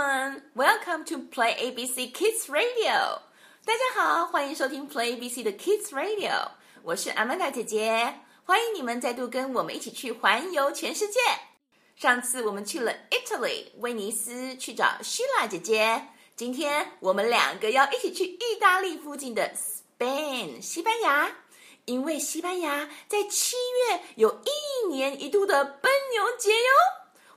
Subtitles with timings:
[0.00, 3.20] Welcome to Play ABC Kids Radio。
[3.66, 8.14] 大家好，欢迎收听 Play ABC 的 Kids Radio，我是 Amanda 姐姐，
[8.46, 11.20] 欢迎你们再度跟我们一起去环游全世界。
[11.96, 21.30] 上次我们去了 Italy 威尼斯去找 Sheila 姐姐，今天我们两个要一起去意大利附近的 Spain 西班牙，
[21.84, 23.54] 因为西班牙在七
[23.90, 26.70] 月有一年一度的奔牛节哟。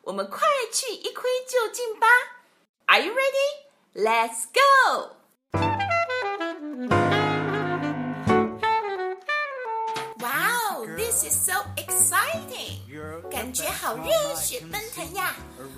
[0.04, 2.08] 我们快去一窥究竟吧
[2.90, 3.50] ！Are you ready?
[3.96, 5.83] Let's go!
[10.83, 12.81] Wow, this is so exciting!
[13.31, 15.35] 感觉好热血奔腾呀！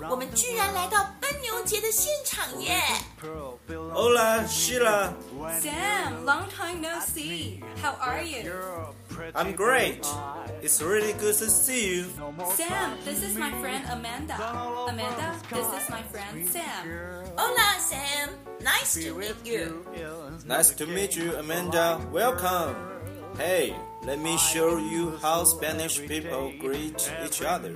[0.09, 2.81] 我们居然来到奔牛节的现场耶！
[3.93, 5.13] Hola, Sheila.
[5.61, 7.61] Sam, long time no see.
[7.81, 8.51] How are you?
[9.35, 10.07] I'm great.
[10.63, 12.05] It's really good to see you.
[12.55, 14.35] Sam, this is my friend Amanda.
[14.87, 17.33] Amanda, this is my friend Sam.
[17.37, 18.29] Hola, Sam.
[18.61, 19.85] Nice to meet you.
[20.45, 21.99] Nice to meet you, Amanda.
[22.11, 22.75] Welcome.
[23.37, 23.73] Hey,
[24.03, 27.73] let me show you how Spanish people greet each other.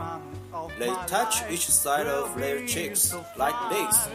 [0.77, 4.09] They touch each side of their cheeks like this.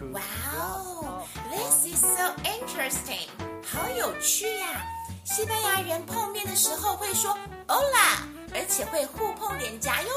[0.00, 3.28] Wow, this is so interesting.
[3.62, 4.82] 好有趣呀！
[5.24, 8.22] 西班牙人碰面的时候会说 “Hola”，
[8.54, 10.08] 而且会互碰脸颊哟。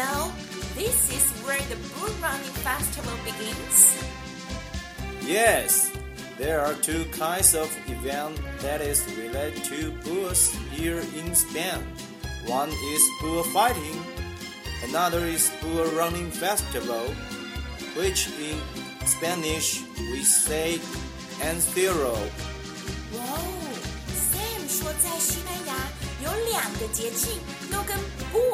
[0.00, 0.32] So,
[0.76, 4.00] this is where the bull running festival begins?
[5.20, 5.92] Yes,
[6.38, 11.84] there are two kinds of event that is related to bulls here in Spain.
[12.46, 14.00] One is bull fighting,
[14.88, 17.12] another is bull running festival,
[17.94, 18.56] which in
[19.04, 20.80] Spanish we say
[21.44, 22.16] encierro.
[23.12, 23.44] 哇哦
[24.16, 25.74] ，Sam 说在西班牙
[26.24, 27.36] 有两个节庆
[27.70, 27.94] 都跟
[28.32, 28.49] bull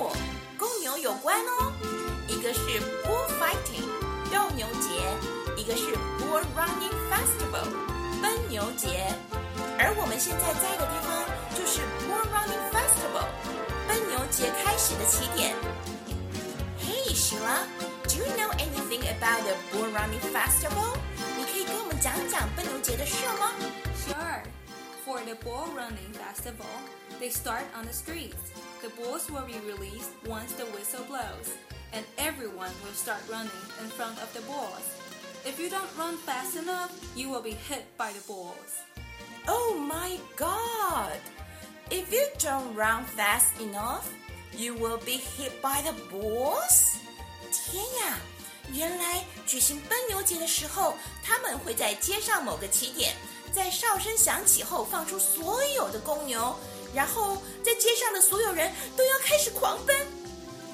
[2.36, 2.62] 一个是
[3.04, 3.88] bull fighting
[4.32, 4.90] 斗牛节。
[5.58, 5.84] 一个是
[6.18, 7.68] Bull Running Festival
[8.20, 9.14] 奔牛节，
[9.78, 11.22] 而我们现在在的地方
[11.54, 13.28] 就是 Bull Running Festival
[13.88, 15.54] 奔牛节开始的起点。
[16.82, 17.68] Hey Sheila,
[18.08, 20.98] do you know anything about the Bull Running Festival？
[21.38, 23.52] 你可以跟我们讲讲奔牛节的事吗？
[24.08, 24.42] Sure.
[25.06, 26.66] For the bull running festival,
[27.20, 28.50] they start on the streets.
[28.82, 31.54] The bulls will be released once the whistle blows,
[31.94, 34.86] and everyone will start running in front of the bulls.
[35.44, 38.82] If you don't run fast enough, you will be hit by the bulls.
[39.48, 41.20] Oh my god!
[41.90, 44.08] If you don't run fast enough,
[44.56, 46.96] you will be hit by the bulls?
[47.52, 48.18] 天呀！
[48.72, 50.94] 原来举行奔牛节的时候，
[51.24, 53.16] 他们会在街上某个起点，
[53.52, 56.56] 在哨声响起后放出所有的公牛，
[56.94, 59.98] 然后在街上的所有人都要开始狂奔。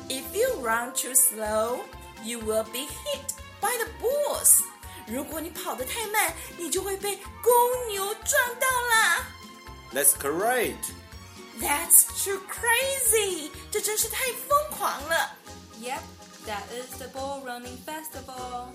[0.09, 1.81] If you run too slow,
[2.23, 4.61] you will be hit by the bulls。
[5.05, 9.25] 如果你跑得太慢，你就会被公牛撞到啦。
[9.93, 10.91] That's correct.
[11.59, 13.51] That's too crazy.
[13.71, 15.35] 这真是太疯狂了。
[15.81, 16.01] Yep,
[16.45, 18.67] that is the bull running festival.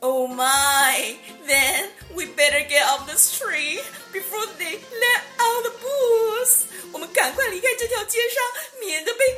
[0.00, 1.16] Oh my!
[1.46, 3.80] Then we better get off this tree
[4.12, 6.66] before they let out the bulls.
[6.92, 8.44] 我们赶快离开这条街上，
[8.80, 9.37] 免得被公牛撞上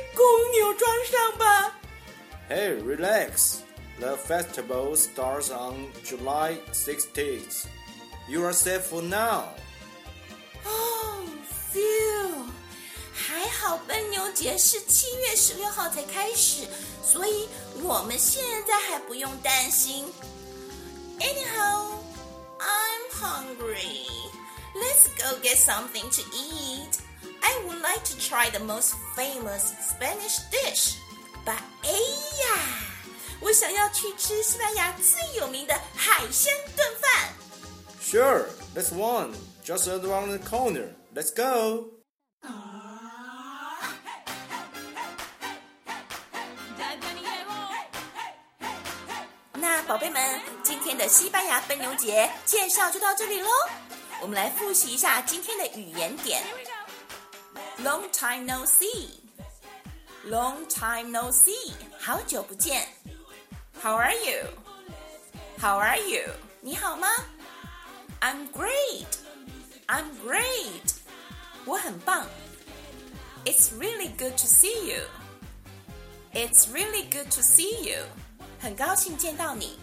[2.49, 3.63] Hey, relax.
[3.99, 7.67] The festival starts on July 16th.
[8.29, 9.45] You are safe for now.
[10.65, 11.25] Oh,
[11.73, 12.51] phew!
[13.13, 16.67] 还好奔牛节是七月十六号才开始，
[17.03, 17.49] 所以
[17.81, 20.05] 我们现在还不用担心。
[21.19, 21.99] Anyhow,
[22.59, 24.05] I'm hungry.
[24.75, 26.99] Let's go get something to eat.
[27.41, 30.97] I would like to try the most famous Spanish dish.
[31.43, 32.10] But 哎呀！
[33.42, 37.32] 我想要去吃西班牙最有名的海鲜炖饭。
[38.00, 39.34] Sure, that's one.
[39.64, 40.88] Just around the corner.
[41.14, 41.88] Let's go.
[49.54, 53.48] 那宝贝们，今天的西班牙奔牛节介绍就到这里喽。
[54.20, 56.42] 我们来复习一下今天的语言点。
[57.82, 59.08] Long time no see.
[60.26, 61.72] Long time no see.
[61.98, 62.86] 好久不见。
[63.81, 64.47] how are you?
[65.59, 66.31] How are you?
[66.61, 67.07] 你好吗？
[68.19, 69.07] I'm great.
[69.87, 70.95] I'm great.
[71.65, 72.27] 我很棒。
[73.45, 75.03] It's really good to see you.
[76.33, 78.03] It's really good to see you.
[78.59, 79.79] 很高兴见到你。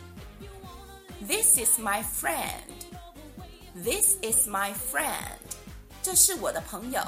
[1.27, 2.63] This is my friend.
[3.75, 5.39] This is my friend.
[6.03, 7.01] 这是我的朋友。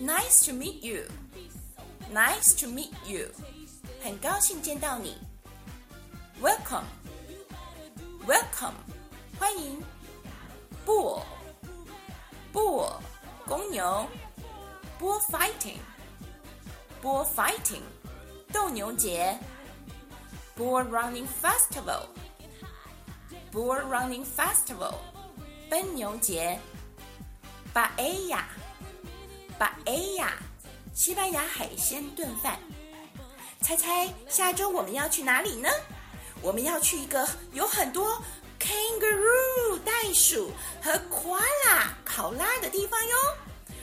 [0.00, 1.04] Nice to meet you.
[2.12, 3.28] Nice to meet you.
[4.02, 5.16] 很高兴见到你。
[6.44, 6.84] Welcome.
[8.26, 8.74] Welcome.
[9.38, 9.82] 欢迎。
[10.86, 11.22] Bull.
[12.52, 13.00] Bull.
[13.46, 14.06] 公牛。
[14.98, 15.78] Bull fighting.
[17.02, 17.82] Bull fighting.
[18.52, 19.38] 斗牛节。
[20.56, 22.06] Bull running festival.
[23.52, 24.94] Bull running festival.
[25.68, 26.58] 奔牛节。
[27.74, 28.44] Paella.
[29.58, 30.32] Paella.
[30.92, 32.58] 西班牙海鲜炖饭。
[33.62, 35.68] 猜猜下周我们要去哪里呢？
[36.45, 38.21] 我们要去一个有很多
[38.59, 43.15] kangaroo 袋鼠和 koala 考拉的地方哟。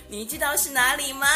[0.06, 1.26] 你知道是哪里吗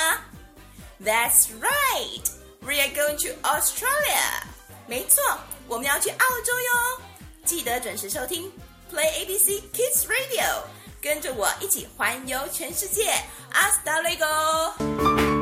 [1.03, 2.23] ？That's right,
[2.61, 4.45] we are going to Australia.
[4.87, 5.21] 没错，
[5.67, 7.03] 我们要去澳洲哟。
[7.45, 8.49] 记得准时收听
[8.93, 10.63] Play ABC Kids Radio，
[11.03, 13.13] 跟着我一起环游全世界。
[13.53, 15.36] Hasta luego。